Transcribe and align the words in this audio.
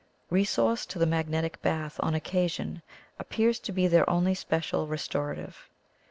Resource 0.31 0.87
to 0.87 0.97
the 0.97 1.05
magnetic 1.05 1.61
bath 1.61 1.99
on 1.99 2.15
oc 2.15 2.23
casion 2.23 2.81
appears 3.19 3.59
to 3.59 3.71
be 3.71 3.87
their 3.87 4.09
only 4.09 4.33
special 4.33 4.87
restorative. 4.87 5.69